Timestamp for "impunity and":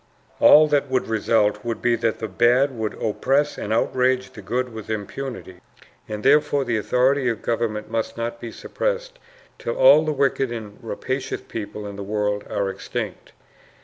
4.89-6.23